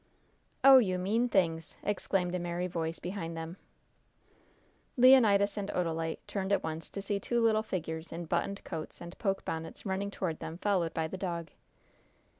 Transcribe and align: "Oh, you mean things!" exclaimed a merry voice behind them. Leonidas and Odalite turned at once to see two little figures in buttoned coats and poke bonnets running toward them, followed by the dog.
"Oh, 0.63 0.79
you 0.79 0.97
mean 0.97 1.29
things!" 1.29 1.75
exclaimed 1.83 2.33
a 2.33 2.39
merry 2.39 2.65
voice 2.65 2.97
behind 2.97 3.37
them. 3.37 3.57
Leonidas 4.97 5.57
and 5.57 5.69
Odalite 5.75 6.17
turned 6.25 6.51
at 6.51 6.63
once 6.63 6.89
to 6.89 7.03
see 7.03 7.19
two 7.19 7.39
little 7.39 7.61
figures 7.61 8.11
in 8.11 8.25
buttoned 8.25 8.63
coats 8.63 8.99
and 8.99 9.15
poke 9.19 9.45
bonnets 9.45 9.85
running 9.85 10.09
toward 10.09 10.39
them, 10.39 10.57
followed 10.57 10.95
by 10.95 11.07
the 11.07 11.17
dog. 11.19 11.51